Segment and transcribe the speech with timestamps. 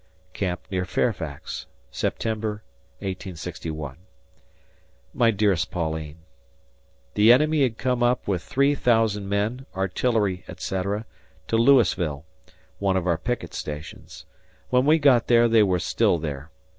[0.33, 2.63] Camp near Fairfax, September,
[3.01, 3.97] 1861.
[5.13, 6.17] My dearest Pauline:...
[7.13, 11.05] The Enemy had come up with three thousand men, artillery, etc.
[11.47, 12.23] to Lewisville,
[12.79, 14.25] one of our picket stations;
[14.71, 16.49] when we got there they were still there.